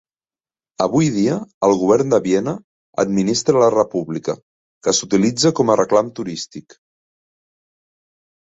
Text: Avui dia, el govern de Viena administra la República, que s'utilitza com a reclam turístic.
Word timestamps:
Avui 0.85 1.09
dia, 1.17 1.35
el 1.67 1.73
govern 1.81 2.15
de 2.15 2.19
Viena 2.23 2.55
administra 3.05 3.63
la 3.65 3.69
República, 3.75 4.37
que 4.87 4.95
s'utilitza 5.01 5.53
com 5.61 5.73
a 5.75 5.77
reclam 5.83 6.11
turístic. 6.23 6.81